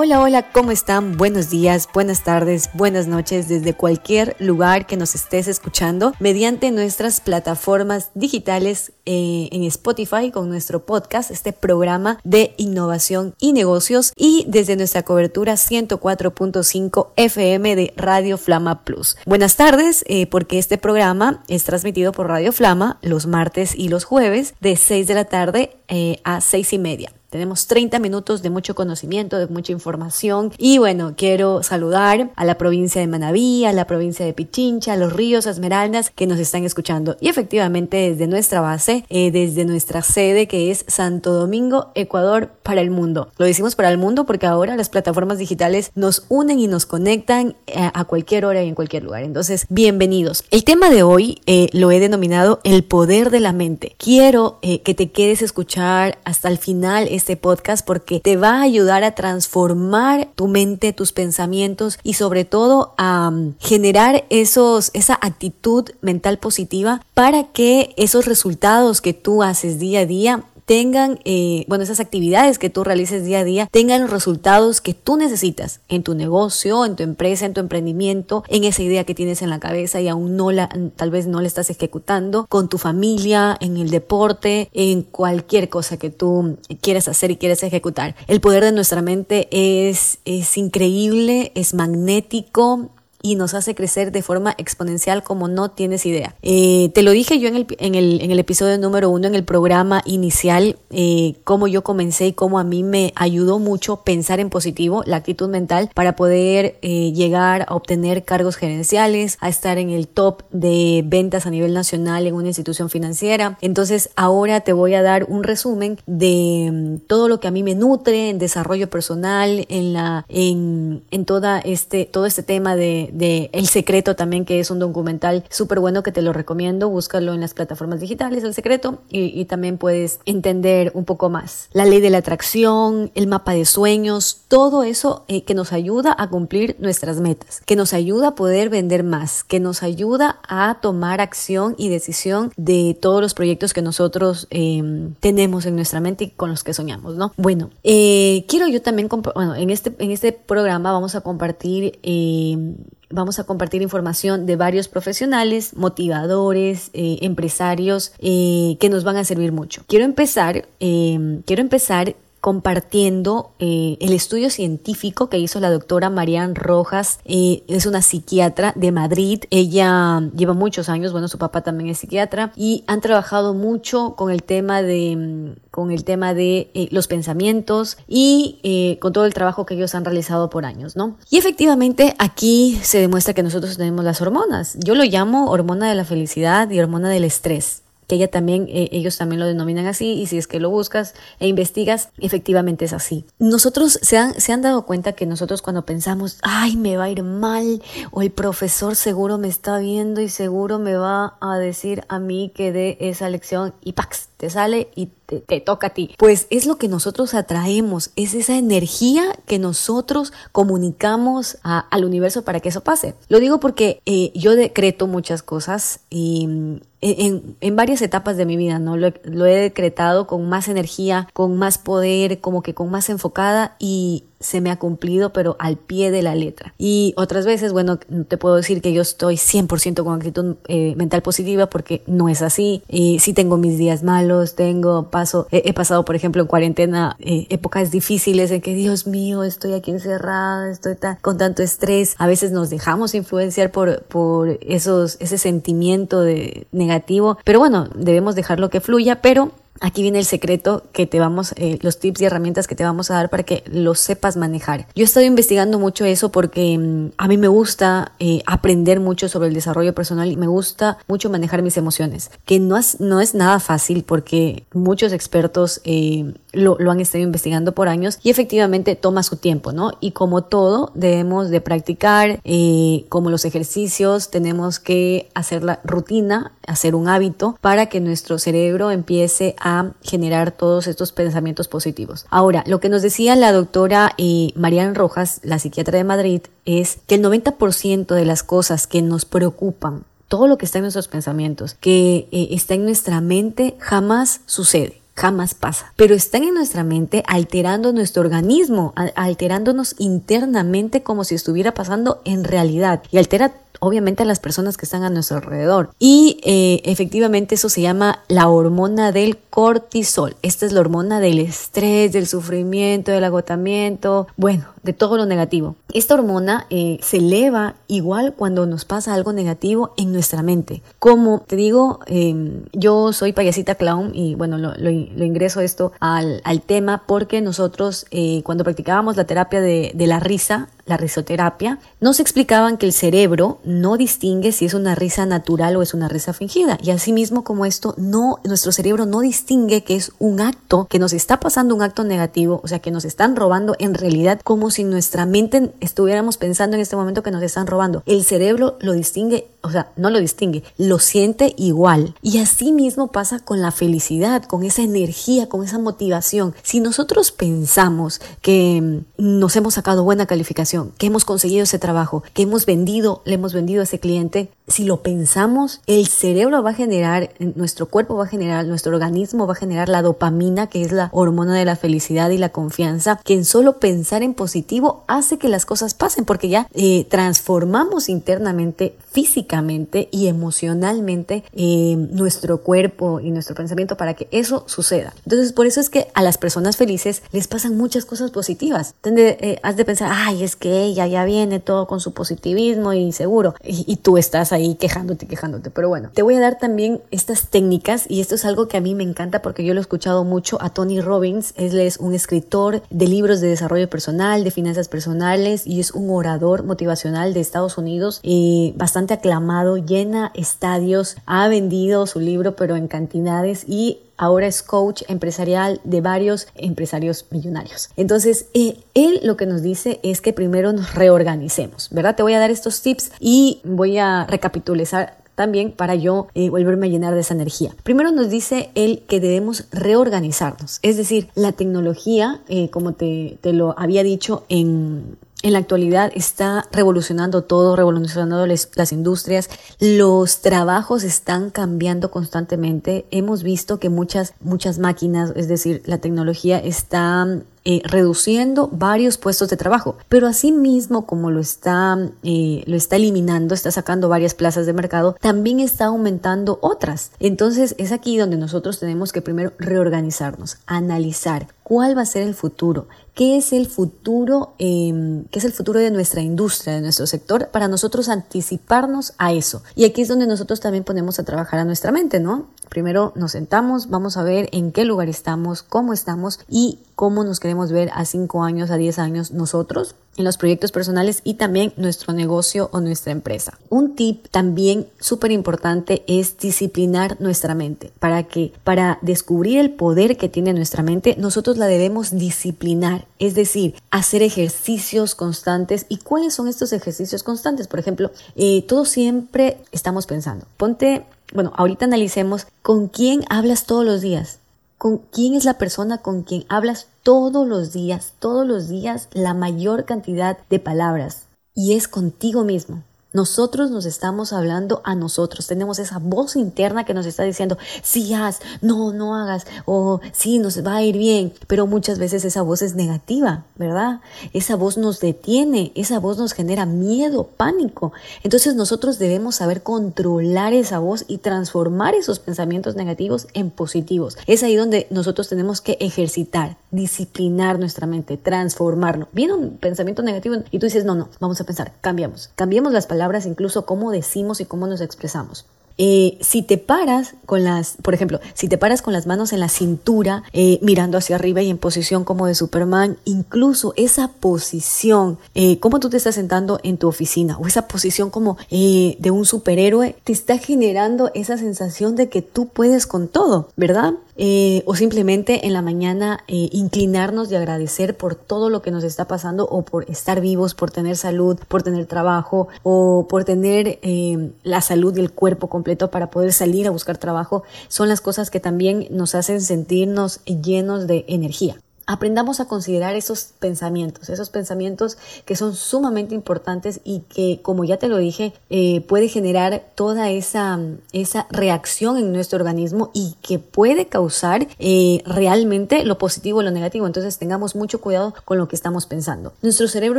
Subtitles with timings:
[0.00, 1.16] Hola, hola, ¿cómo están?
[1.16, 7.20] Buenos días, buenas tardes, buenas noches desde cualquier lugar que nos estés escuchando mediante nuestras
[7.20, 14.44] plataformas digitales eh, en Spotify con nuestro podcast, este programa de innovación y negocios y
[14.46, 19.16] desde nuestra cobertura 104.5 FM de Radio Flama Plus.
[19.26, 24.04] Buenas tardes, eh, porque este programa es transmitido por Radio Flama los martes y los
[24.04, 27.12] jueves de 6 de la tarde eh, a 6 y media.
[27.30, 30.50] Tenemos 30 minutos de mucho conocimiento, de mucha información.
[30.56, 34.96] Y bueno, quiero saludar a la provincia de Manabí, a la provincia de Pichincha, a
[34.96, 37.18] los ríos Esmeraldas que nos están escuchando.
[37.20, 42.80] Y efectivamente desde nuestra base, eh, desde nuestra sede que es Santo Domingo, Ecuador, para
[42.80, 43.28] el mundo.
[43.36, 47.56] Lo decimos para el mundo porque ahora las plataformas digitales nos unen y nos conectan
[47.66, 49.22] eh, a cualquier hora y en cualquier lugar.
[49.22, 50.44] Entonces, bienvenidos.
[50.50, 53.96] El tema de hoy eh, lo he denominado el poder de la mente.
[53.98, 58.62] Quiero que te quedes a escuchar hasta el final este podcast porque te va a
[58.62, 65.18] ayudar a transformar tu mente, tus pensamientos y sobre todo a mm, generar esos, esa
[65.20, 71.64] actitud mental positiva para que esos resultados que tú haces día a día tengan, eh,
[71.66, 75.80] bueno, esas actividades que tú realices día a día, tengan los resultados que tú necesitas
[75.88, 79.48] en tu negocio, en tu empresa, en tu emprendimiento, en esa idea que tienes en
[79.48, 83.56] la cabeza y aún no la, tal vez no la estás ejecutando, con tu familia,
[83.62, 88.14] en el deporte, en cualquier cosa que tú quieras hacer y quieres ejecutar.
[88.26, 92.90] El poder de nuestra mente es, es increíble, es magnético,
[93.22, 96.34] y nos hace crecer de forma exponencial como no tienes idea.
[96.42, 99.34] Eh, te lo dije yo en el, en el, en el episodio número uno, en
[99.34, 104.40] el programa inicial, eh, cómo yo comencé y cómo a mí me ayudó mucho pensar
[104.40, 109.78] en positivo, la actitud mental, para poder eh, llegar a obtener cargos gerenciales, a estar
[109.78, 113.58] en el top de ventas a nivel nacional en una institución financiera.
[113.60, 117.62] Entonces ahora te voy a dar un resumen de mm, todo lo que a mí
[117.62, 123.07] me nutre en desarrollo personal, en, la, en, en toda este, todo este tema de
[123.12, 126.88] de, El Secreto también, que es un documental súper bueno que te lo recomiendo.
[126.88, 131.68] Búscalo en las plataformas digitales, El Secreto, y, también puedes entender un poco más.
[131.72, 136.14] La ley de la atracción, el mapa de sueños, todo eso eh, que nos ayuda
[136.18, 140.78] a cumplir nuestras metas, que nos ayuda a poder vender más, que nos ayuda a
[140.80, 146.24] tomar acción y decisión de todos los proyectos que nosotros em, tenemos en nuestra mente
[146.24, 147.32] y con los que soñamos, ¿no?
[147.36, 152.76] Bueno, eh, quiero yo también, bueno, en este, en este programa vamos a compartir em,
[153.10, 159.24] Vamos a compartir información de varios profesionales, motivadores, eh, empresarios eh, que nos van a
[159.24, 159.82] servir mucho.
[159.86, 166.54] Quiero empezar, eh, quiero empezar compartiendo eh, el estudio científico que hizo la doctora Marian
[166.54, 171.90] Rojas, eh, es una psiquiatra de Madrid, ella lleva muchos años, bueno, su papá también
[171.90, 176.70] es psiquiatra, y han trabajado mucho con el tema de, mm, con el tema de
[176.74, 181.16] eh, los pensamientos y con todo el trabajo que ellos han realizado por años, ¿no?
[181.30, 185.94] Y efectivamente aquí se demuestra que nosotros tenemos las hormonas, yo lo llamo hormona de
[185.94, 190.14] la felicidad y hormona del estrés que ella también, eh, ellos también lo denominan así,
[190.14, 193.26] y si es que lo buscas e investigas, efectivamente es así.
[193.38, 197.10] Nosotros se han, se han dado cuenta que nosotros cuando pensamos, ay, me va a
[197.10, 202.04] ir mal, o el profesor seguro me está viendo y seguro me va a decir
[202.08, 204.27] a mí que dé esa lección, y ¡pax!
[204.38, 206.14] Te sale y te, toca a ti.
[206.16, 212.60] Pues es lo que nosotros atraemos, es esa energía que nosotros comunicamos al universo para
[212.60, 213.14] que eso pase.
[213.28, 218.46] Lo digo porque eh, yo decreto muchas cosas y mm, en, en, varias etapas de
[218.46, 218.96] mi vida, ¿no?
[218.96, 223.76] Lo, lo, he decretado con más energía, con más poder, como que con más enfocada
[223.78, 226.74] y, se me ha cumplido, pero al pie de la letra.
[226.78, 231.22] Y otras veces, bueno, te puedo decir que yo estoy 100% con actitud eh, mental
[231.22, 232.82] positiva porque no es así.
[232.88, 237.46] Y sí tengo mis días malos, tengo, paso, he pasado, por ejemplo, en cuarentena eh,
[237.50, 242.14] épocas difíciles en que, Dios mío, estoy aquí encerrada, estoy con tanto estrés.
[242.18, 248.34] A veces nos dejamos influenciar por, por esos, ese sentimiento de negativo, pero bueno, debemos
[248.34, 252.24] dejarlo que fluya, pero Aquí viene el secreto que te vamos, eh, los tips y
[252.24, 254.86] herramientas que te vamos a dar para que lo sepas manejar.
[254.94, 259.28] Yo he estado investigando mucho eso porque mm, a mí me gusta eh, aprender mucho
[259.28, 263.20] sobre el desarrollo personal y me gusta mucho manejar mis emociones, que no es, no
[263.20, 268.96] es nada fácil porque muchos expertos eh, lo, han estado investigando por años y efectivamente
[268.96, 269.92] toma su tiempo, ¿no?
[270.00, 276.52] Y como todo, debemos de practicar, eh, como los ejercicios, tenemos que hacer la rutina,
[276.66, 282.26] hacer un hábito para que nuestro cerebro empiece a generar todos estos pensamientos positivos.
[282.30, 286.98] Ahora, lo que nos decía la doctora eh, Marian Rojas, la psiquiatra de Madrid, es
[287.06, 291.08] que el 90% de las cosas que nos preocupan todo lo que está en nuestros
[291.08, 296.84] pensamientos, que eh, está en nuestra mente, jamás sucede jamás pasa, pero están en nuestra
[296.84, 303.02] mente alterando nuestro organismo, alterándonos internamente como si estuviera pasando en realidad.
[303.10, 305.90] Y altera obviamente a las personas que están a nuestro alrededor.
[305.98, 310.36] Y eh, efectivamente eso se llama la hormona del cortisol.
[310.42, 315.76] Esta es la hormona del estrés, del sufrimiento, del agotamiento, bueno, de todo lo negativo.
[315.92, 320.82] Esta hormona eh, se eleva igual cuando nos pasa algo negativo en nuestra mente.
[320.98, 327.04] Como te digo, em, yo soy payasita clown y bueno, lo, ingreso esto al, tema
[327.06, 332.86] porque nosotros eh, cuando practicábamos la terapia de la risa, la risoterapia, nos explicaban que
[332.86, 336.78] el cerebro no distingue si es una risa natural o es una risa fingida.
[336.82, 341.12] Y asimismo como esto, no, nuestro cerebro no distingue que es un acto, que nos
[341.12, 344.84] está pasando un acto negativo, o sea, que nos están robando en realidad como si
[344.84, 348.02] nuestra mente estuviéramos pensando en este momento que nos están robando.
[348.06, 352.14] El cerebro lo distingue, o sea, no lo distingue, lo siente igual.
[352.22, 356.54] Y así mismo pasa con la felicidad, con esa energía, con esa motivación.
[356.62, 362.22] Si nosotros pensamos que mm, nos hemos sacado buena calificación, que hemos conseguido ese trabajo,
[362.32, 366.70] que hemos vendido, le hemos vendido a ese cliente, si lo pensamos, el cerebro va
[366.70, 370.82] a generar, nuestro cuerpo va a generar, nuestro organismo va a generar la dopamina, que
[370.82, 375.04] es la hormona de la felicidad y la confianza, que en solo pensar en positivo
[375.06, 382.62] hace que las cosas pasen, porque ya eh, transformamos internamente, físicamente y emocionalmente eh, nuestro
[382.62, 385.12] cuerpo y nuestro pensamiento para que eso suceda.
[385.24, 388.94] Entonces, por eso es que a las personas felices les pasan muchas cosas positivas.
[389.02, 393.10] Eh, has de pensar, ay, es que ella ya viene todo con su positivismo y
[393.10, 395.70] seguro, y, tú estás ahí quejándote, quejándote.
[395.70, 398.80] Pero bueno, te voy a dar también estas técnicas y esto es algo que a
[398.80, 401.54] mí me encanta porque yo lo he escuchado mucho a Tony Robbins.
[401.56, 406.08] Él es un escritor de libros de desarrollo personal, de finanzas personales y es un
[406.08, 412.76] orador motivacional de Estados Unidos, y bastante aclamado, llena estadios, ha vendido su libro pero
[412.76, 417.88] en cantidades y ahora es coach empresarial de varios empresarios millonarios.
[417.96, 422.16] Entonces, eh, él lo que nos dice es que primero nos reorganicemos, ¿verdad?
[422.16, 426.88] Te voy a dar estos tips y voy a recapitulizar también para yo eh, volverme
[426.88, 427.72] a llenar de esa energía.
[427.84, 433.52] Primero nos dice él que debemos reorganizarnos, es decir, la tecnología, eh, como te, te
[433.52, 441.04] lo había dicho en en la actualidad está revolucionando todo, revolucionando las industrias, los trabajos
[441.04, 443.06] están cambiando constantemente.
[443.10, 449.50] Hemos visto que muchas, muchas máquinas, es decir, la tecnología está eh, reduciendo varios puestos
[449.50, 454.64] de trabajo, pero asimismo como lo está, eh, lo está eliminando, está sacando varias plazas
[454.64, 457.12] de mercado, también está aumentando otras.
[457.20, 462.34] Entonces es aquí donde nosotros tenemos que primero reorganizarnos, analizar cuál va a ser el
[462.34, 467.04] futuro, qué es el futuro, em, qué es el futuro de nuestra industria, de nuestro
[467.04, 469.64] sector, para nosotros anticiparnos a eso.
[469.74, 472.46] Y aquí es donde nosotros también ponemos a trabajar a nuestra mente, ¿no?
[472.68, 477.40] Primero nos sentamos, vamos a ver en qué lugar estamos, cómo estamos y cómo nos
[477.40, 481.72] queremos ver a 5 años, a 10 años nosotros en los proyectos personales y también
[481.76, 483.58] nuestro negocio o nuestra empresa.
[483.70, 487.92] Un tip también súper importante es disciplinar nuestra mente.
[487.98, 493.34] Para que, para descubrir el poder que tiene nuestra mente, nosotros la debemos disciplinar, es
[493.34, 495.86] decir, hacer ejercicios constantes.
[495.88, 497.68] ¿Y cuáles son estos ejercicios constantes?
[497.68, 503.84] Por ejemplo, eh, todos siempre estamos pensando, ponte, bueno, ahorita analicemos con quién hablas todos
[503.84, 504.38] los días.
[504.78, 509.32] ¿Con quién es la persona con quien hablas todos los días, todos los días, la
[509.32, 511.22] mayor cantidad de palabras?
[511.54, 512.82] Y es contigo mismo.
[513.14, 518.12] Nosotros nos estamos hablando a nosotros, tenemos esa voz interna que nos está diciendo, sí
[518.12, 522.42] haz, no, no hagas, o sí, nos va a ir bien, pero muchas veces esa
[522.42, 524.00] voz es negativa, ¿verdad?
[524.34, 527.92] Esa voz nos detiene, esa voz nos genera miedo, pánico.
[528.24, 534.18] Entonces nosotros debemos saber controlar esa voz y transformar esos pensamientos negativos en positivos.
[534.26, 539.08] Es ahí donde nosotros tenemos que ejercitar, disciplinar nuestra mente, transformarlo.
[539.12, 542.84] Viene un pensamiento negativo y tú dices, no, no, vamos a pensar, cambiamos, cambiemos las
[542.84, 545.46] palabras palabras, incluso cómo decimos y cómo nos expresamos.
[545.80, 549.38] Eh, si te paras con las, por ejemplo, si te paras con las manos en
[549.38, 555.18] la cintura, eh, mirando hacia arriba y en posición como de Superman, incluso esa posición,
[555.36, 559.24] eh, como tú te estás sentando en tu oficina, o esa posición como de un
[559.24, 563.94] superhéroe, te está generando esa sensación de que tú puedes con todo, ¿verdad?
[564.20, 568.82] Eh, o simplemente en la mañana eh, inclinarnos y agradecer por todo lo que nos
[568.82, 573.78] está pasando o por estar vivos, por tener salud, por tener trabajo o por tener
[573.82, 578.00] eh, la salud y el cuerpo completo para poder salir a buscar trabajo, son las
[578.00, 581.56] cosas que también nos hacen sentirnos llenos de energía
[581.88, 587.78] aprendamos a considerar esos pensamientos, esos pensamientos que son sumamente importantes y que, como ya
[587.78, 590.60] te lo dije, eh, puede generar toda esa,
[590.92, 596.50] esa reacción en nuestro organismo y que puede causar eh, realmente lo positivo o lo
[596.50, 596.86] negativo.
[596.86, 599.32] Entonces tengamos mucho cuidado con lo que estamos pensando.
[599.40, 599.98] Nuestro cerebro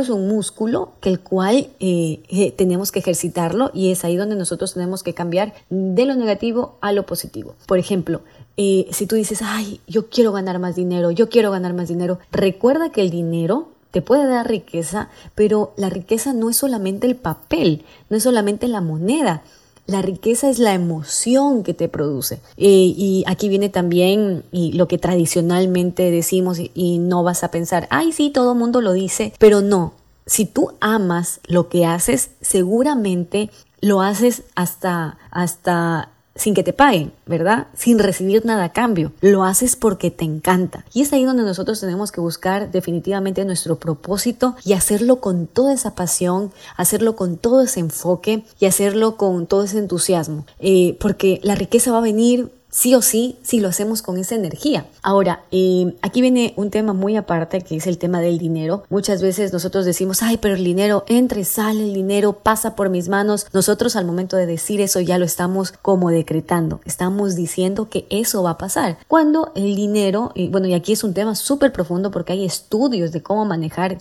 [0.00, 4.74] es un músculo que el cual eh, tenemos que ejercitarlo y es ahí donde nosotros
[4.74, 7.56] tenemos que cambiar de lo negativo a lo positivo.
[7.66, 8.20] Por ejemplo,
[8.90, 12.90] si tú dices, ay, yo quiero ganar más dinero, yo quiero ganar más dinero, recuerda
[12.90, 17.84] que el dinero te puede dar riqueza, pero la riqueza no es solamente el papel,
[18.08, 19.42] no es solamente la moneda.
[19.86, 22.40] La riqueza es la emoción que te produce.
[22.56, 27.50] Eh, y aquí viene también y lo que tradicionalmente decimos y, y no vas a
[27.50, 29.94] pensar, ay, sí, todo el mundo lo dice, pero no.
[30.26, 33.50] Si tú amas lo que haces, seguramente
[33.80, 37.66] lo haces hasta, hasta sin que te paguen, ¿verdad?
[37.74, 39.12] Sin recibir nada a cambio.
[39.20, 40.84] Lo haces porque te encanta.
[40.92, 45.74] Y es ahí donde nosotros tenemos que buscar definitivamente nuestro propósito y hacerlo con toda
[45.74, 50.46] esa pasión, hacerlo con todo ese enfoque y hacerlo con todo ese entusiasmo.
[50.58, 54.36] Eh, porque la riqueza va a venir sí o sí si lo hacemos con esa
[54.36, 54.86] energía.
[55.02, 58.84] Ahora, eh, aquí viene un tema muy aparte que es el tema del dinero.
[58.88, 63.08] Muchas veces nosotros decimos, ay, pero el dinero entra sale, el dinero pasa por mis
[63.08, 63.46] manos.
[63.52, 68.42] Nosotros al momento de decir eso ya lo estamos como decretando, estamos diciendo que eso
[68.42, 68.98] va a pasar.
[69.08, 73.12] Cuando el dinero, y bueno, y aquí es un tema súper profundo porque hay estudios
[73.12, 73.98] de cómo manejar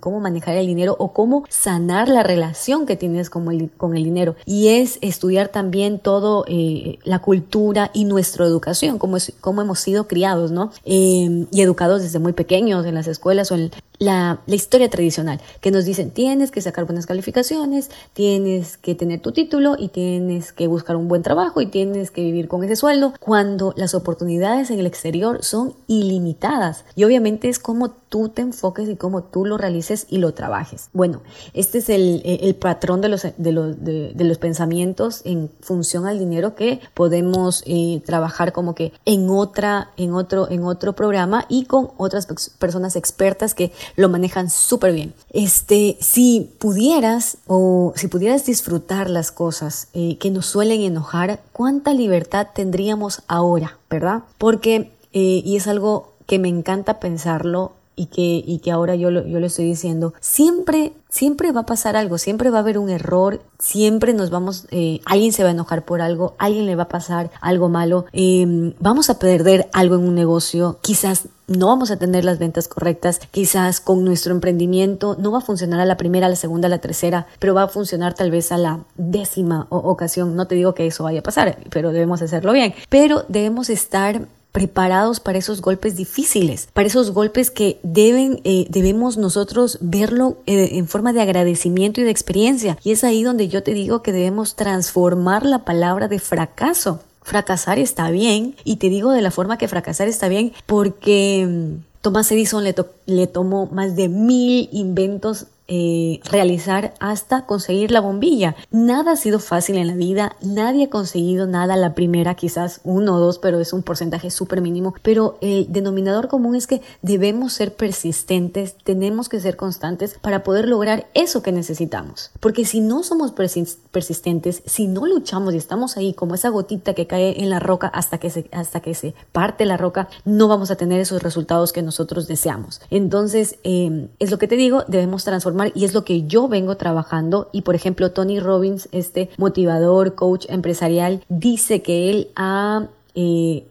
[0.00, 4.04] cómo manejar el dinero o cómo sanar la relación que tienes con el, con el
[4.04, 4.34] dinero.
[4.44, 10.06] Y es estudiar también todo eh, la cultura y nuestra educación, cómo, cómo hemos sido
[10.08, 10.72] criados, ¿no?
[10.84, 15.40] Eh, y educados desde muy pequeños en las escuelas o en la, la, historia tradicional,
[15.60, 20.52] que nos dicen tienes que sacar buenas calificaciones, tienes que tener tu título y tienes
[20.52, 24.70] que buscar un buen trabajo y tienes que vivir con ese sueldo, cuando las oportunidades
[24.70, 26.84] en el exterior son ilimitadas.
[26.96, 30.90] Y obviamente es como tú te enfoques y cómo tú lo realices y lo trabajes.
[30.92, 31.22] Bueno,
[31.54, 36.18] este es el, el patrón de los, de, los, de, los pensamientos en función al
[36.18, 41.64] dinero que podemos eh, trabajar como que en otra, en otro, en otro programa y
[41.64, 42.26] con otras
[42.58, 45.14] personas expertas que lo manejan súper bien.
[45.30, 51.94] Este, si pudieras o si pudieras disfrutar las cosas eh, que nos suelen enojar, ¿cuánta
[51.94, 54.24] libertad tendríamos ahora, verdad?
[54.36, 59.10] Porque, eh, y es algo que me encanta pensarlo y que, y que ahora yo
[59.10, 62.78] lo, yo lo estoy diciendo, siempre siempre va a pasar algo, siempre va a haber
[62.78, 66.74] un error, siempre nos vamos, eh, alguien se va a enojar por algo, alguien le
[66.74, 71.66] va a pasar algo malo, eh, vamos a perder algo en un negocio, quizás no
[71.66, 75.84] vamos a tener las ventas correctas, quizás con nuestro emprendimiento no va a funcionar a
[75.84, 78.56] la primera, a la segunda, a la tercera, pero va a funcionar tal vez a
[78.56, 80.34] la décima ocasión.
[80.34, 82.72] No te digo que eso vaya a pasar, pero debemos hacerlo bien.
[82.88, 89.16] Pero debemos estar preparados para esos golpes difíciles, para esos golpes que deben, eh, debemos
[89.16, 92.78] nosotros verlo eh, en forma de agradecimiento y de experiencia.
[92.84, 97.00] Y es ahí donde yo te digo que debemos transformar la palabra de fracaso.
[97.22, 102.00] Fracasar está bien, y te digo de la forma que fracasar está bien porque mm,
[102.02, 102.74] Thomas Edison le,
[103.06, 108.56] le tomó más de mil inventos eh, realizar hasta conseguir la bombilla.
[108.70, 113.14] Nada ha sido fácil en la vida, nadie ha conseguido nada la primera, quizás uno
[113.14, 114.94] o dos, pero es un porcentaje súper mínimo.
[115.02, 120.68] Pero el denominador común es que debemos ser persistentes, tenemos que ser constantes para poder
[120.68, 122.32] lograr eso que necesitamos.
[122.40, 127.06] Porque si no somos persistentes, si no luchamos y estamos ahí como esa gotita que
[127.06, 130.70] cae en la roca hasta que se, hasta que se parte la roca, no vamos
[130.72, 132.80] a tener esos resultados que nosotros deseamos.
[132.90, 136.76] Entonces, eh, es lo que te digo, debemos transformar y es lo que yo vengo
[136.76, 143.64] trabajando y por ejemplo Tony Robbins, este motivador, coach empresarial, dice que él ha eh,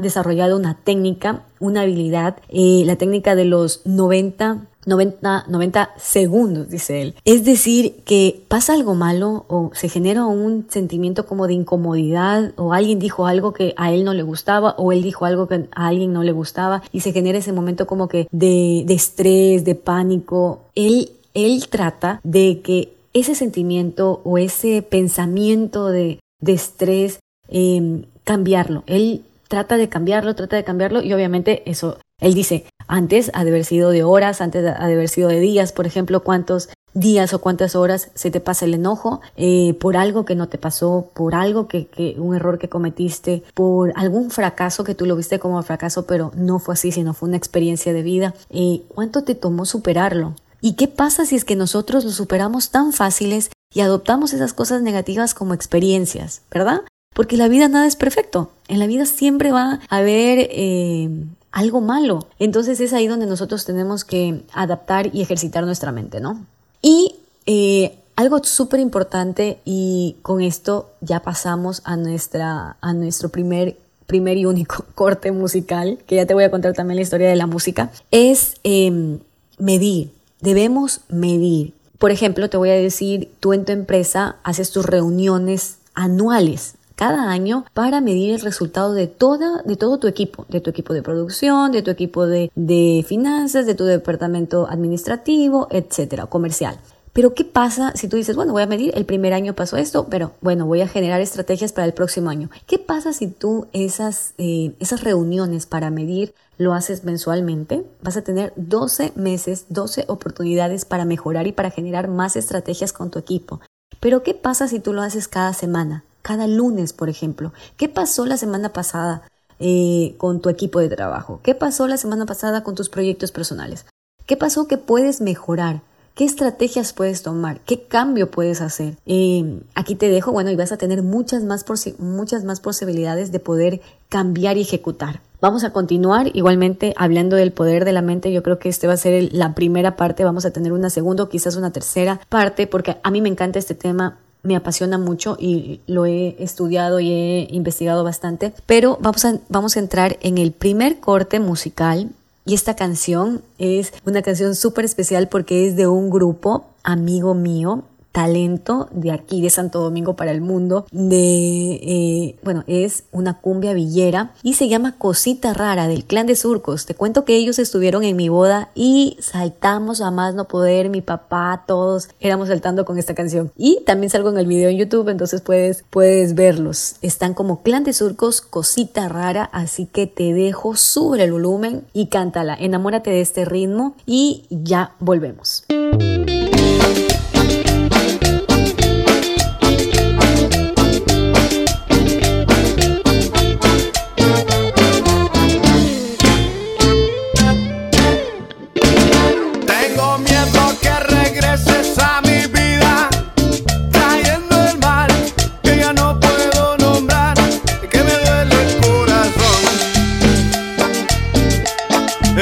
[0.00, 7.02] desarrollado una técnica, una habilidad, eh, la técnica de los 90 90, 90 segundos, dice
[7.02, 7.14] él.
[7.24, 12.72] Es decir, que pasa algo malo o se genera un sentimiento como de incomodidad o
[12.72, 15.88] alguien dijo algo que a él no le gustaba o él dijo algo que a
[15.88, 19.74] alguien no le gustaba y se genera ese momento como que de, de estrés, de
[19.74, 20.60] pánico.
[20.76, 28.82] Él él trata de que ese sentimiento o ese pensamiento de, estrés, em, cambiarlo.
[28.86, 33.50] Él trata de cambiarlo, trata de cambiarlo y obviamente eso, él dice, antes ha de
[33.50, 37.34] haber sido de horas, antes ha de haber sido de días, por ejemplo, cuántos días
[37.34, 41.10] o cuántas horas se te pasa el enojo eh, por algo que no te pasó,
[41.14, 45.38] por algo que, que, un error que cometiste, por algún fracaso que tú lo viste
[45.38, 48.34] como fracaso, pero no fue así, sino fue una experiencia de vida.
[48.48, 50.34] Eh, ¿Cuánto te tomó superarlo?
[50.60, 54.82] ¿Y qué pasa si es que nosotros lo superamos tan fáciles y adoptamos esas cosas
[54.82, 56.82] negativas como experiencias, ¿verdad?
[57.14, 58.50] Porque la vida nada es perfecto.
[58.68, 61.08] En la vida siempre va a haber eh,
[61.52, 62.26] algo malo.
[62.38, 66.44] Entonces es ahí donde nosotros tenemos que adaptar y ejercitar nuestra mente, ¿no?
[66.82, 73.76] Y eh, algo súper importante, y con esto ya pasamos a, nuestra, a nuestro primer,
[74.06, 77.36] primer y único corte musical, que ya te voy a contar también la historia de
[77.36, 79.18] la música, es em,
[79.58, 80.15] medir.
[80.40, 81.74] Debemos medir.
[81.98, 87.30] Por ejemplo, te voy a decir, tú en tu empresa haces tus reuniones anuales cada
[87.30, 91.02] año para medir el resultado de, toda, de todo tu equipo, de tu equipo de
[91.02, 96.78] producción, de tu equipo de, de finanzas, de tu departamento administrativo, etcétera, comercial.
[97.16, 100.06] Pero ¿qué pasa si tú dices, bueno, voy a medir, el primer año pasó esto,
[100.10, 102.50] pero bueno, voy a generar estrategias para el próximo año?
[102.66, 107.86] ¿Qué pasa si tú esas, eh, esas reuniones para medir lo haces mensualmente?
[108.02, 113.10] Vas a tener 12 meses, 12 oportunidades para mejorar y para generar más estrategias con
[113.10, 113.62] tu equipo.
[113.98, 116.04] Pero ¿qué pasa si tú lo haces cada semana?
[116.26, 117.52] cada lunes, por ejemplo.
[117.76, 119.22] ¿Qué pasó la semana pasada
[119.60, 121.38] eh, con tu equipo de trabajo?
[121.44, 123.86] ¿Qué pasó la semana pasada con tus proyectos personales?
[124.26, 125.82] ¿Qué pasó que puedes mejorar?
[126.16, 127.60] ¿Qué estrategias puedes tomar?
[127.60, 128.96] ¿Qué cambio puedes hacer?
[129.04, 131.66] Eh, aquí te dejo, bueno, y vas a tener muchas más,
[131.98, 135.20] muchas más posibilidades de poder cambiar y ejecutar.
[135.42, 138.32] Vamos a continuar igualmente hablando del poder de la mente.
[138.32, 140.24] Yo creo que este va a ser la primera parte.
[140.24, 143.74] Vamos a tener una segunda, quizás una tercera parte, porque a mí me encanta este
[143.74, 148.54] tema me apasiona mucho y lo he estudiado y he investigado bastante.
[148.64, 152.08] Pero vamos a, vamos a entrar en el primer corte musical
[152.46, 157.82] y esta canción es una canción súper especial porque es de un grupo amigo mío
[158.16, 163.74] talento de aquí de Santo Domingo para el mundo de eh, bueno es una cumbia
[163.74, 166.86] villera y se llama Cosita Rara del clan de Surcos.
[166.86, 171.02] Te cuento que ellos estuvieron en mi boda y saltamos a más no poder mi
[171.02, 173.52] papá todos éramos saltando con esta canción.
[173.54, 176.94] Y también salgo en el video en YouTube entonces puedes puedes verlos.
[177.02, 182.06] Están como clan de Surcos Cosita Rara así que te dejo sube el volumen y
[182.06, 182.56] cántala.
[182.58, 185.66] Enamórate de este ritmo y ya volvemos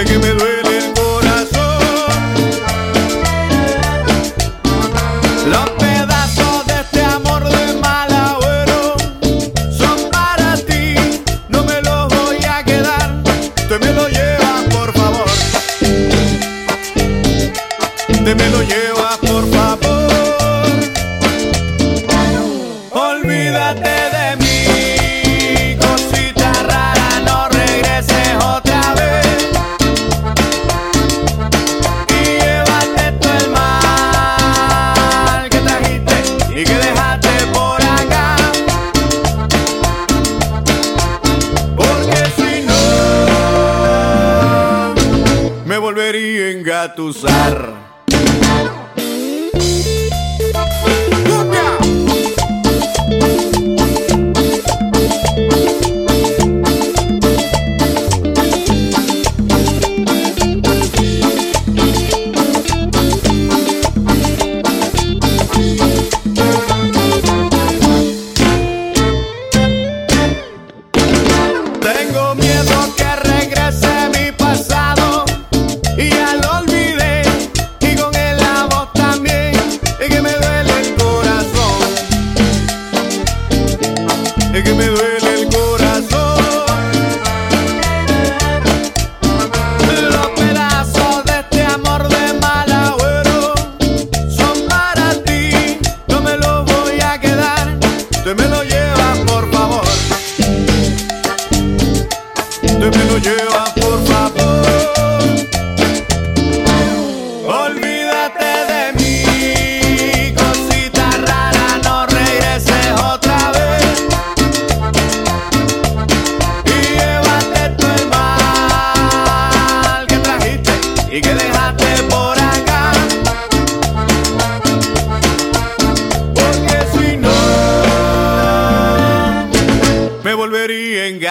[0.05, 0.54] y ya lo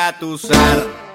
[0.04, 1.13] Catusar.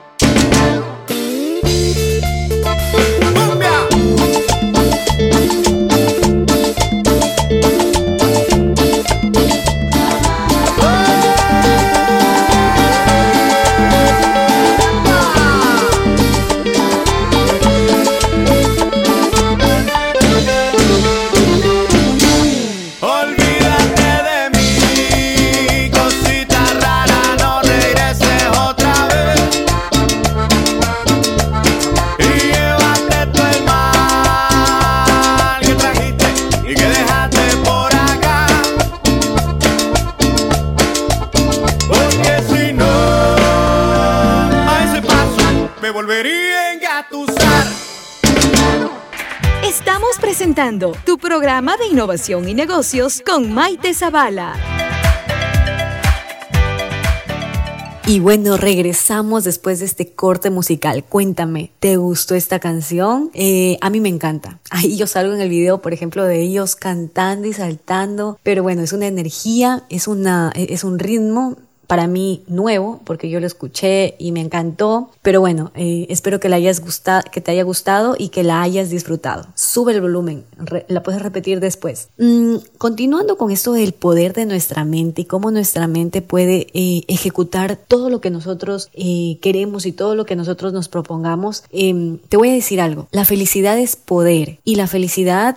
[51.04, 54.56] Tu programa de innovación y negocios con Maite Zavala.
[58.08, 61.04] Y bueno, regresamos después de este corte musical.
[61.04, 63.30] Cuéntame, ¿te gustó esta canción?
[63.34, 64.58] Eh, a mí me encanta.
[64.70, 68.40] Ahí yo salgo en el video, por ejemplo, de ellos cantando y saltando.
[68.42, 71.56] Pero bueno, es una energía, es, una, es un ritmo
[71.88, 75.10] para mí nuevo, porque yo lo escuché y me encantó.
[75.22, 78.60] Pero bueno, eh, espero que, la hayas gustado, que te haya gustado y que la
[78.60, 79.46] hayas disfrutado.
[79.54, 80.44] Sube el volumen,
[80.86, 82.08] la puedes repetir después.
[82.18, 87.04] Mm, continuando con esto del poder de nuestra mente y cómo nuestra mente puede eh,
[87.08, 92.18] ejecutar todo lo que nosotros eh, queremos y todo lo que nosotros nos propongamos, em,
[92.28, 93.08] te voy a decir algo.
[93.12, 95.56] La felicidad es poder y la felicidad,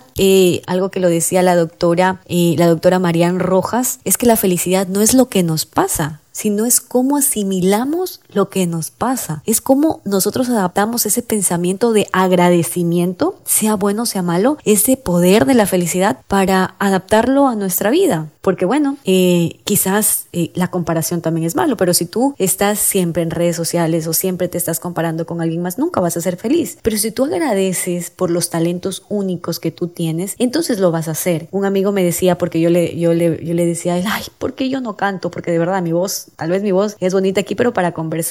[0.66, 5.02] algo que lo decía la doctora, la doctora Marian Rojas, es que la felicidad no
[5.02, 9.42] es lo que nos pasa, sino es cómo asimilamos lo que nos pasa.
[9.46, 15.54] Es cómo nosotros adaptamos ese pensamiento de agradecimiento, sea bueno, sea malo, ese poder de
[15.54, 18.28] la felicidad para adaptarlo a nuestra vida.
[18.40, 23.22] Porque bueno, eh, quizás eh, la comparación también es malo, pero si tú estás siempre
[23.22, 26.36] en redes sociales o siempre te estás comparando con alguien más, nunca vas a ser
[26.36, 26.78] feliz.
[26.82, 31.12] Pero si tú agradeces por los talentos únicos que tú tienes, entonces lo vas a
[31.12, 31.48] hacer.
[31.52, 34.68] Un amigo me decía, porque yo le, yo le, yo le decía, ay, ¿por qué
[34.68, 35.30] yo no canto?
[35.30, 38.21] Porque de verdad mi voz, tal vez mi voz es bonita aquí, pero para conversar,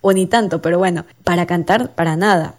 [0.00, 2.56] o ni tanto, pero bueno, para cantar, para nada.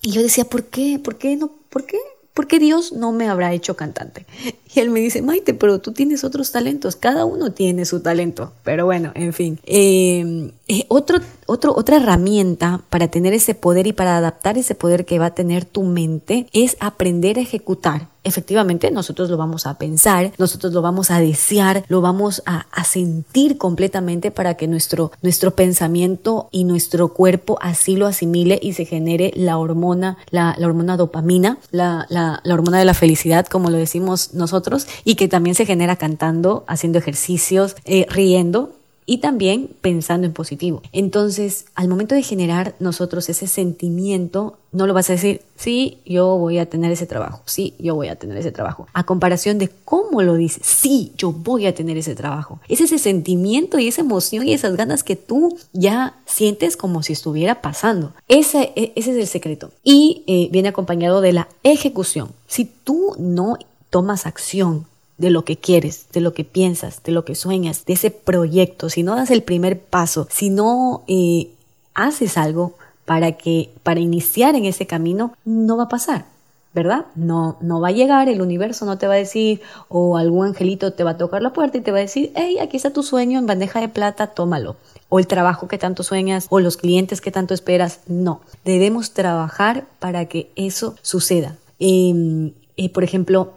[0.00, 1.00] Y yo decía, ¿por qué?
[1.02, 1.50] ¿Por qué no?
[1.70, 1.98] ¿Por qué?
[2.34, 4.26] ¿por qué Dios no me habrá hecho cantante?
[4.74, 8.52] Y él me dice, Maite, pero tú tienes otros talentos, cada uno tiene su talento.
[8.64, 9.60] Pero bueno, en fin.
[9.66, 15.04] Eh, eh, otro, otro, otra herramienta para tener ese poder y para adaptar ese poder
[15.04, 18.08] que va a tener tu mente es aprender a ejecutar.
[18.24, 23.58] Efectivamente, nosotros lo vamos a pensar, nosotros lo vamos a desear, lo vamos a, sentir
[23.58, 29.32] completamente para que nuestro, nuestro pensamiento y nuestro cuerpo así lo asimile y se genere
[29.34, 34.86] la hormona, la, hormona dopamina, la, la, hormona de la felicidad, como lo decimos nosotros,
[35.04, 38.72] y que también se genera cantando, haciendo ejercicios, eh, riendo
[39.06, 40.82] y también pensando en positivo.
[40.92, 46.36] Entonces, al momento de generar nosotros ese sentimiento, no lo vas a decir, sí, yo
[46.38, 48.86] voy a tener ese trabajo, sí, yo voy a tener ese trabajo.
[48.92, 52.60] A comparación de cómo lo dices, sí, yo voy a tener ese trabajo.
[52.68, 57.12] Es ese sentimiento y esa emoción y esas ganas que tú ya sientes como si
[57.12, 58.12] estuviera pasando.
[58.28, 59.70] Ese, e, ese es el secreto.
[59.82, 62.30] Y eh, viene acompañado de la ejecución.
[62.46, 63.58] Si tú no
[63.90, 64.86] tomas acción
[65.18, 68.88] de lo que quieres, de lo que piensas, de lo que sueñas, de ese proyecto,
[68.88, 71.50] si no das el primer paso, si no eh,
[71.94, 72.74] haces algo
[73.04, 76.26] para que para iniciar en ese camino, no va a pasar.
[76.74, 77.06] ¿verdad?
[77.14, 80.92] No, no va a llegar, el universo no te va a decir, o algún angelito
[80.92, 83.04] te va a tocar la puerta y te va a decir, hey, aquí está tu
[83.04, 84.76] sueño en bandeja de plata, tómalo.
[85.08, 88.00] O el trabajo que tanto sueñas, o los clientes que tanto esperas.
[88.08, 91.56] No, debemos trabajar para que eso suceda.
[91.78, 93.52] Em, eh, por ejemplo,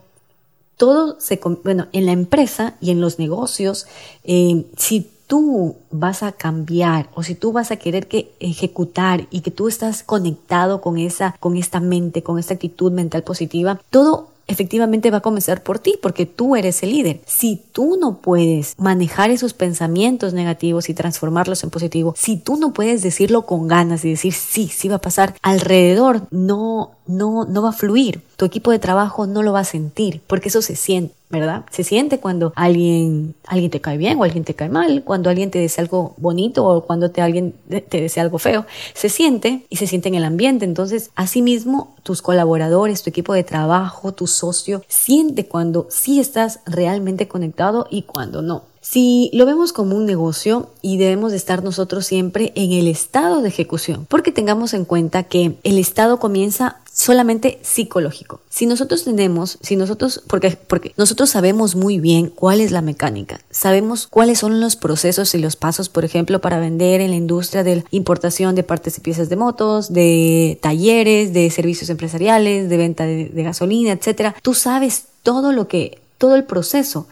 [0.78, 3.88] todo se, bueno, en la empresa y en los negocios,
[4.24, 9.42] eh, si tú vas a cambiar o si tú vas a querer que ejecutar y
[9.42, 14.30] que tú estás conectado con esa, con esta mente, con esta actitud mental positiva, todo
[14.48, 17.22] efectivamente va a comenzar por ti, porque tú eres el líder.
[17.26, 22.74] Si tú no puedes manejar esos pensamientos negativos y transformarlos en positivo, si tú no
[22.74, 27.62] puedes decirlo con ganas y decir sí, sí va a pasar, alrededor no, no, no
[27.62, 28.22] va a fluir.
[28.38, 31.17] Tu equipo de trabajo no lo va a sentir, porque eso se siente.
[31.30, 31.66] ¿Verdad?
[31.72, 35.52] Se siente cuando alguien, alguien te cae bien o alguien te cae mal, cuando alguien
[35.52, 38.66] te desea algo bonito o cuando te, alguien te desea algo feo.
[38.94, 40.66] Se siente y se siente en el ambiente.
[40.66, 47.28] Entonces, asimismo, tus colaboradores, tu equipo de trabajo, tu socio, siente cuando sí estás realmente
[47.28, 48.64] conectado y cuando no.
[48.90, 53.42] Si lo vemos como un negocio y debemos de estar nosotros siempre en el estado
[53.42, 58.40] de ejecución, porque tengamos en cuenta que el estado comienza solamente psicológico.
[58.48, 63.42] Si nosotros tenemos, si nosotros, porque, porque nosotros sabemos muy bien cuál es la mecánica,
[63.52, 67.66] sabemos cuáles son los procesos y los pasos, por ejemplo, para vender en la industria
[67.66, 73.06] de importación de partes y piezas de motos, de talleres, de servicios empresariales, de venta
[73.06, 74.34] de, de gasolina, etcétera.
[74.42, 77.08] Tú sabes todo lo que todo el proceso.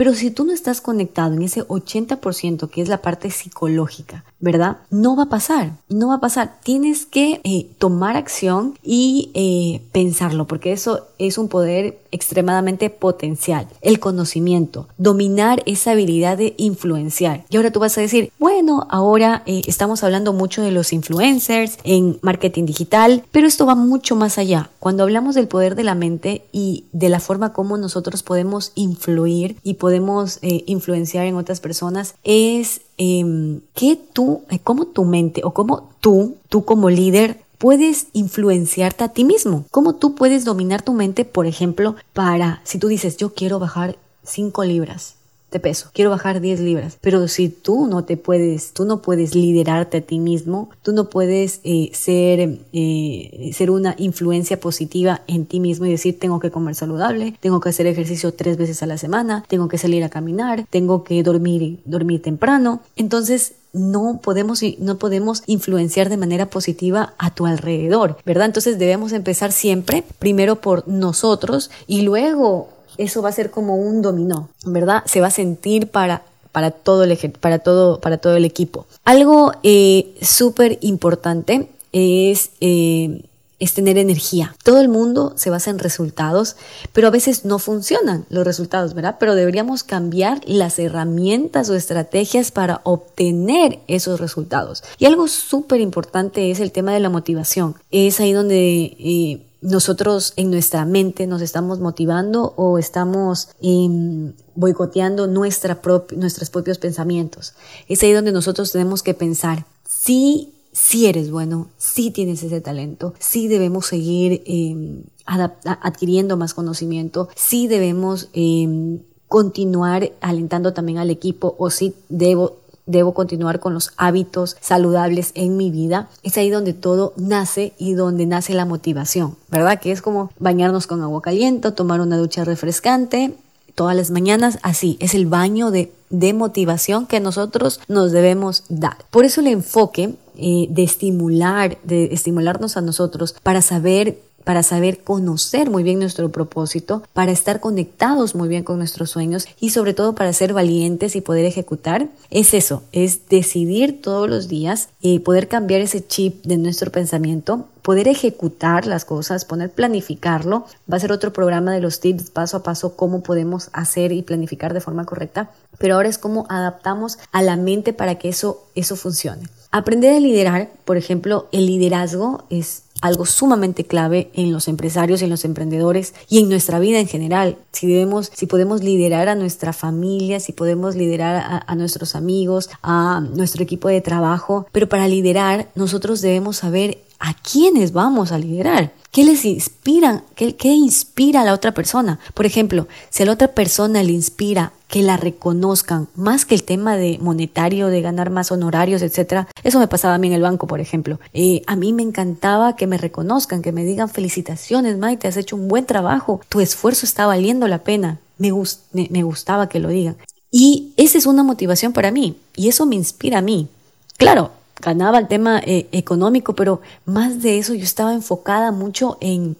[0.00, 4.78] Pero si tú no estás conectado en ese 80% que es la parte psicológica, ¿verdad?
[4.88, 6.58] No va a pasar, no va a pasar.
[6.64, 13.68] Tienes que eh, tomar acción y eh, pensarlo, porque eso es un poder extremadamente potencial.
[13.82, 17.44] El conocimiento, dominar esa habilidad de influenciar.
[17.50, 21.76] Y ahora tú vas a decir, bueno, ahora eh, estamos hablando mucho de los influencers
[21.84, 24.70] en marketing digital, pero esto va mucho más allá.
[24.78, 29.56] Cuando hablamos del poder de la mente y de la forma como nosotros podemos influir
[29.62, 35.52] y podemos influenciar en otras personas, es eh, que tú, eh, cómo tu mente o
[35.52, 39.64] cómo tú, tú como líder, puedes influenciarte a ti mismo.
[39.72, 43.98] Cómo tú puedes dominar tu mente, por ejemplo, para, si tú dices, yo quiero bajar
[44.22, 45.16] 5 libras,
[45.50, 49.34] de peso, quiero bajar 10 libras, pero si tú no te puedes, tú no puedes
[49.34, 55.46] liderarte a ti mismo, tú no puedes eh, ser, eh, ser una influencia positiva en
[55.46, 58.86] ti mismo y decir tengo que comer saludable, tengo que hacer ejercicio tres veces a
[58.86, 64.60] la semana, tengo que salir a caminar, tengo que dormir, dormir temprano, entonces no podemos,
[64.78, 68.46] no podemos influenciar de manera positiva a tu alrededor, ¿verdad?
[68.46, 72.68] Entonces debemos empezar siempre, primero por nosotros y luego
[73.02, 75.02] eso va a ser como un dominó, ¿verdad?
[75.06, 78.86] Se va a sentir para para todo el, para todo, para todo el equipo.
[79.04, 83.24] Algo eh, súper importante es, eh,
[83.58, 84.54] es tener energía.
[84.64, 86.56] Todo el mundo se basa en resultados,
[86.92, 89.16] pero a veces no funcionan los resultados, ¿verdad?
[89.20, 94.82] Pero deberíamos cambiar las herramientas o estrategias para obtener esos resultados.
[94.98, 97.76] Y algo súper importante es el tema de la motivación.
[97.90, 98.96] Es ahí donde...
[98.98, 105.80] Eh, nosotros en nuestra mente nos estamos motivando o estamos em, boicoteando nuestra
[106.16, 107.54] nuestros propios pensamientos.
[107.88, 113.14] Es ahí donde nosotros tenemos que pensar, si, si eres bueno, si tienes ese talento,
[113.18, 121.54] si debemos seguir em, adquiriendo más conocimiento, si debemos em, continuar alentando también al equipo
[121.58, 122.59] o si debo
[122.90, 127.94] debo continuar con los hábitos saludables en mi vida, es ahí donde todo nace y
[127.94, 129.80] donde nace la motivación, ¿verdad?
[129.80, 133.34] Que es como bañarnos con agua caliente, tomar una ducha refrescante
[133.74, 138.98] todas las mañanas, así, es el baño de, de motivación que nosotros nos debemos dar.
[139.10, 144.18] Por eso el enfoque eh, de estimular, de estimularnos a nosotros para saber
[144.50, 149.46] para saber conocer muy bien nuestro propósito, para estar conectados muy bien con nuestros sueños
[149.60, 154.48] y sobre todo para ser valientes y poder ejecutar, es eso, es decidir todos los
[154.48, 160.66] días y poder cambiar ese chip de nuestro pensamiento, poder ejecutar las cosas, poner planificarlo.
[160.92, 164.22] Va a ser otro programa de los tips paso a paso cómo podemos hacer y
[164.22, 168.66] planificar de forma correcta, pero ahora es cómo adaptamos a la mente para que eso,
[168.74, 169.48] eso funcione.
[169.72, 175.30] Aprender a liderar, por ejemplo, el liderazgo es algo sumamente clave en los empresarios en
[175.30, 177.58] los emprendedores y en nuestra vida en general.
[177.72, 182.70] Si debemos, si podemos liderar a nuestra familia, si podemos liderar a, a nuestros amigos,
[182.82, 188.38] a nuestro equipo de trabajo, pero para liderar nosotros debemos saber a quiénes vamos a
[188.38, 188.92] liderar.
[189.12, 190.24] ¿Qué les inspira?
[190.34, 192.18] ¿Qué, ¿Qué, inspira a la otra persona?
[192.34, 196.64] Por ejemplo, si a la otra persona le inspira que la reconozcan más que el
[196.64, 199.46] tema de monetario, de ganar más honorarios, etcétera.
[199.62, 201.20] Eso me pasaba a mí en el banco, por ejemplo.
[201.32, 205.54] Eh, a mí me encantaba que me reconozcan, que me digan felicitaciones, Maite, has hecho
[205.54, 208.18] un buen trabajo, tu esfuerzo está valiendo la pena.
[208.38, 208.52] Me,
[208.92, 210.16] me, me gustaba que lo digan.
[210.50, 213.68] Y esa es una motivación para mí y eso me inspira a mí.
[214.16, 219.56] Claro, ganaba el tema eh, económico, pero más de eso yo estaba enfocada mucho en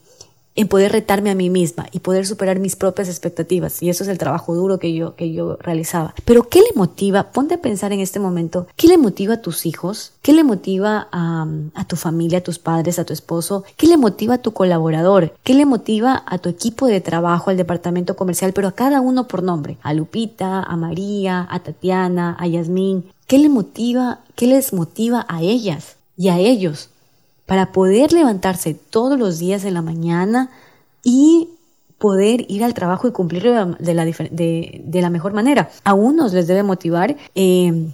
[0.57, 3.83] en poder retarme a mí misma y poder superar mis propias expectativas.
[3.83, 6.15] Y eso es el trabajo duro que yo, que yo realizaba.
[6.25, 7.31] Pero ¿qué le motiva?
[7.33, 10.13] Ponte a pensar en este momento, ¿qué le motiva a tus hijos?
[10.23, 11.47] ¿Qué le motiva a,
[11.87, 13.65] tu familia, a tus padres, a tu esposo?
[13.77, 15.35] ¿Qué le motiva a tu colaborador?
[15.45, 19.29] ¿Qué le motiva a tu equipo de trabajo, al departamento comercial, pero a cada uno
[19.29, 19.79] por nombre?
[19.83, 23.05] A Lupita, a María, a Tatiana, a Yasmín.
[23.27, 24.21] ¿Qué le motiva?
[24.35, 26.91] ¿Qué les motiva a ellas y a ellos?
[27.51, 30.51] Para poder levantarse todos los días en la mañana
[31.03, 31.49] y
[31.99, 33.95] poder ir al trabajo y cumplirlo de
[35.03, 35.69] la, mejor manera.
[35.83, 37.89] A unos les debe motivar eh,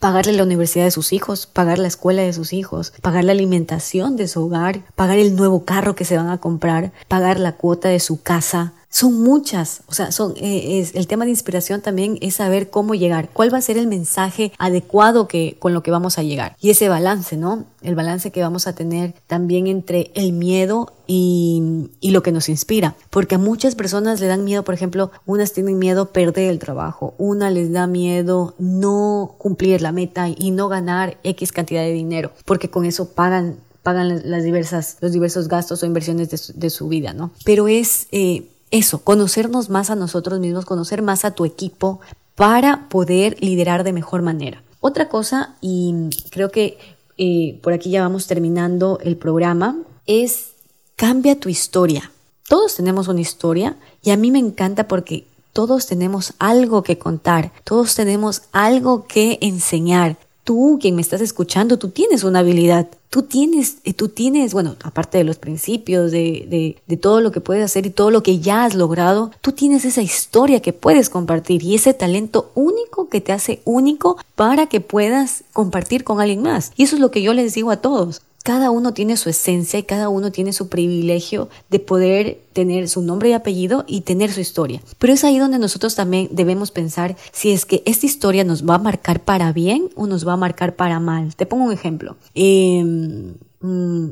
[0.00, 4.16] pagarle la universidad de sus hijos, pagar la escuela de sus hijos, pagar la alimentación
[4.16, 7.88] de su hogar, pagar el nuevo carro que se van a comprar, pagar la cuota
[7.88, 12.16] de su casa, son muchas, o sea, son, eh, es, el tema de inspiración también
[12.22, 15.90] es saber cómo llegar, cuál va a ser el mensaje adecuado que, con lo que
[15.90, 16.56] vamos a llegar.
[16.62, 17.66] Y ese balance, ¿no?
[17.82, 22.48] El balance que vamos a tener también entre el miedo y, y, lo que nos
[22.48, 22.96] inspira.
[23.10, 27.12] Porque a muchas personas le dan miedo, por ejemplo, unas tienen miedo perder el trabajo,
[27.18, 32.32] una les da miedo no cumplir la meta y no ganar X cantidad de dinero,
[32.46, 36.70] porque con eso pagan pagan las diversas, los diversos gastos o inversiones de su, de
[36.70, 37.30] su vida, ¿no?
[37.44, 42.00] Pero es eh, eso, conocernos más a nosotros mismos, conocer más a tu equipo
[42.34, 44.62] para poder liderar de mejor manera.
[44.80, 46.78] Otra cosa, y creo que
[47.18, 49.76] eh, por aquí ya vamos terminando el programa,
[50.06, 50.50] es
[50.96, 52.10] cambia tu historia.
[52.48, 57.52] Todos tenemos una historia y a mí me encanta porque todos tenemos algo que contar,
[57.64, 62.86] todos tenemos algo que enseñar, tú, quien me estás escuchando, tú tienes una habilidad.
[63.10, 67.32] Tú tienes, eh, tú tienes, bueno, aparte de los principios, de, de, de, todo lo
[67.32, 70.72] que puedes hacer y todo lo que ya has logrado, tú tienes esa historia que
[70.72, 76.20] puedes compartir y ese talento único que te hace único para que puedas compartir con
[76.20, 76.72] alguien más.
[76.76, 79.80] Y eso es lo que yo les digo a todos cada uno tiene su esencia
[79.80, 84.30] y cada uno tiene su privilegio de poder tener su nombre y apellido y tener
[84.30, 84.80] su historia.
[84.98, 88.76] Pero es ahí donde nosotros también debemos pensar si es que esta historia nos va
[88.76, 91.34] a marcar para bien o nos va a marcar para mal.
[91.34, 92.14] Te pongo un ejemplo.
[92.36, 94.06] Em, mm,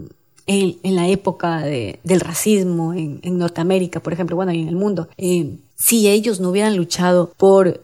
[0.49, 5.59] en, la época del racismo en, Norteamérica, por ejemplo, bueno, y en el mundo, em,
[5.77, 7.81] si ellos no hubieran luchado por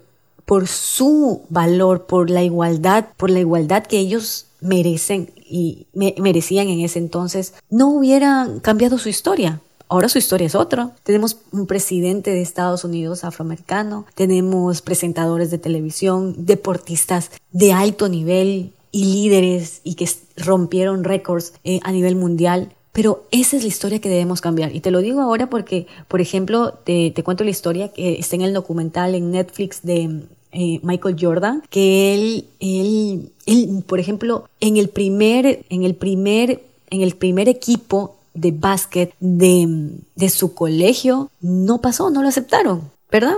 [0.50, 6.80] por su valor, por la igualdad, por la igualdad que ellos merecen y merecían en
[6.80, 9.60] ese entonces, no hubieran cambiado su historia.
[9.88, 10.90] Ahora su historia es otra.
[11.04, 18.72] Tenemos un presidente de Estados Unidos afroamericano, tenemos presentadores de televisión, deportistas de alto nivel
[18.90, 22.74] y líderes y que rompieron récords eh, a nivel mundial.
[22.90, 24.74] Pero esa es la historia que debemos cambiar.
[24.74, 28.42] Y te lo digo ahora porque, por ejemplo, te cuento la historia que está en
[28.42, 34.76] el documental en Netflix de eh, Michael Jordan, que él, él, él, por ejemplo, en
[34.76, 41.30] el primer, en el primer, en el primer equipo de básquet de, de su colegio,
[41.40, 43.36] no pasó, no lo aceptaron, ¿verdad?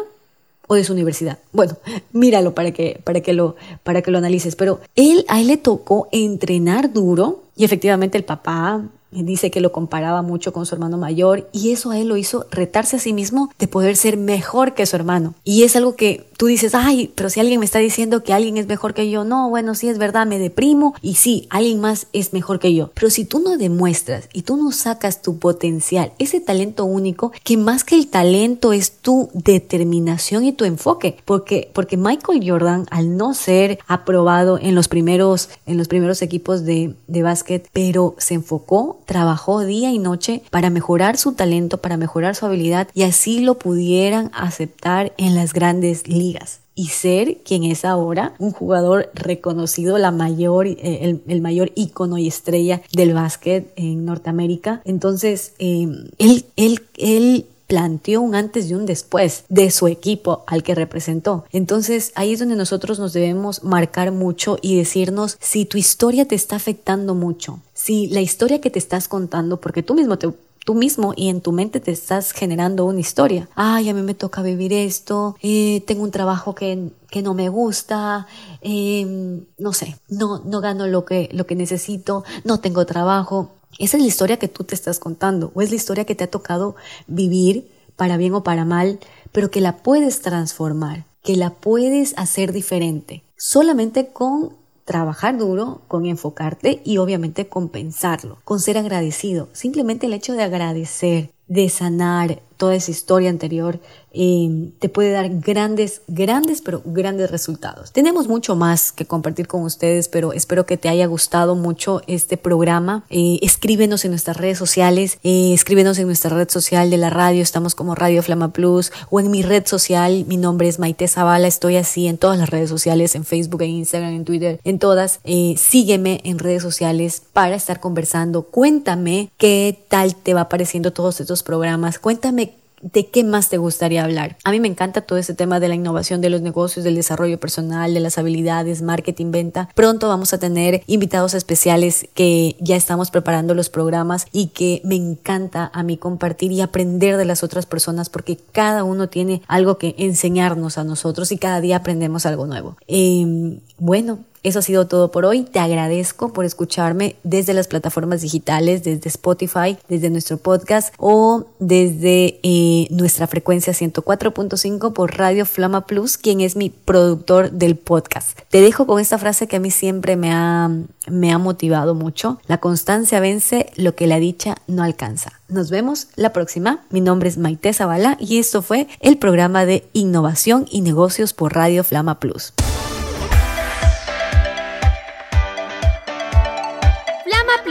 [0.68, 1.38] o de su universidad.
[1.52, 1.76] Bueno,
[2.12, 4.56] míralo para que, para que lo, para que lo analices.
[4.56, 9.72] Pero él, a él le tocó entrenar duro y efectivamente el papá Dice que lo
[9.72, 13.12] comparaba mucho con su hermano mayor y eso a él lo hizo retarse a sí
[13.12, 15.34] mismo de poder ser mejor que su hermano.
[15.44, 18.56] Y es algo que tú dices, ay, pero si alguien me está diciendo que alguien
[18.56, 22.06] es mejor que yo, no, bueno, sí es verdad, me deprimo y sí, alguien más
[22.12, 22.90] es mejor que yo.
[22.94, 27.56] Pero si tú no demuestras y tú no sacas tu potencial, ese talento único, que
[27.56, 33.16] más que el talento es tu determinación y tu enfoque, porque, porque Michael Jordan, al
[33.16, 38.34] no ser aprobado en los primeros, en los primeros equipos de, de básquet, pero se
[38.34, 43.40] enfocó trabajó día y noche para mejorar su talento, para mejorar su habilidad y así
[43.40, 49.98] lo pudieran aceptar en las grandes ligas y ser quien es ahora un jugador reconocido,
[49.98, 54.80] la mayor, eh, el, mayor ícono y estrella del básquet en Norteamérica.
[54.84, 55.86] Entonces, eh,
[56.18, 61.46] él, él, él planteó un antes y un después de su equipo al que representó.
[61.52, 66.34] Entonces ahí es donde nosotros nos debemos marcar mucho y decirnos si tu historia te
[66.34, 70.16] está afectando mucho, si la historia que te estás contando, porque tú mismo
[70.64, 73.48] tú mismo y en tu mente te estás generando una historia.
[73.56, 77.48] Ay, a mí me toca vivir esto, eh, tengo un trabajo que, que no me
[77.48, 78.28] gusta,
[78.60, 83.50] em, no sé, no, no gano lo que, lo que necesito, no tengo trabajo.
[83.80, 86.22] Esa es la historia que tú te estás contando o es la historia que te
[86.22, 86.76] ha tocado
[87.08, 89.00] vivir para bien o para mal,
[89.32, 96.06] pero que la puedes transformar, que la puedes hacer diferente, solamente con trabajar duro, con
[96.06, 99.48] enfocarte y obviamente compensarlo, con ser agradecido.
[99.52, 103.80] Simplemente el hecho de agradecer, de sanar toda esa historia anterior,
[104.14, 107.90] eh, te puede dar grandes, grandes, pero grandes resultados.
[107.90, 112.36] Tenemos mucho más que compartir con ustedes, pero espero que te haya gustado mucho este
[112.36, 113.04] programa.
[113.10, 117.42] Eh, escríbenos en nuestras redes sociales, eh, escríbenos en nuestra red social de la radio,
[117.42, 121.48] estamos como Radio Flama Plus, o en mi red social, mi nombre es Maite Zavala,
[121.48, 125.20] estoy así en todas las redes sociales, en Facebook, en Instagram, en Twitter, en todas.
[125.56, 128.42] sígueme en redes sociales para estar conversando.
[128.42, 131.98] Cuéntame qué tal te va pareciendo todos estos programas.
[131.98, 134.36] Cuéntame ¿de qué más te gustaría hablar?
[134.44, 137.38] A mí me encanta todo ese tema de la innovación de los negocios, del desarrollo
[137.38, 139.68] personal, de las habilidades, marketing, venta.
[139.74, 144.96] Pronto vamos a tener invitados especiales que ya estamos preparando los programas y que me
[144.96, 149.78] encanta a mí compartir y aprender de las otras personas porque cada uno tiene algo
[149.78, 152.76] que enseñarnos a nosotros y cada día aprendemos algo nuevo.
[152.88, 155.44] Em, bueno, Eso ha sido todo por hoy.
[155.44, 162.40] Te agradezco por escucharme desde las plataformas digitales, desde Spotify, desde nuestro podcast o desde
[162.42, 168.40] eh, nuestra frecuencia 104.5 por Radio Flama Plus, quien es mi productor del podcast.
[168.50, 170.68] Te dejo con esta frase que a mí siempre me ha,
[171.06, 172.40] me ha motivado mucho.
[172.48, 175.40] La constancia vence lo que la dicha no alcanza.
[175.48, 176.84] Nos vemos la próxima.
[176.90, 181.54] Mi nombre es Maite Zavala y esto fue el programa de innovación y negocios por
[181.54, 182.52] Radio Flama Plus.